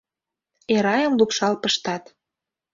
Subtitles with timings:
[0.75, 2.03] Эрайым лупшал пыштат.